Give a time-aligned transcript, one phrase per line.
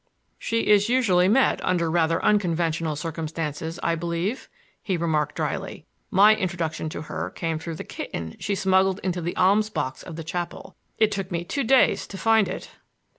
[0.39, 4.49] "She is usually met under rather unconventional circumstances, I believe,"
[4.81, 5.85] he remarked dryly.
[6.09, 10.15] "My introduction to her came through the kitten she smuggled into the alms box of
[10.15, 10.75] the chapel.
[10.97, 12.71] It took me two days to find it."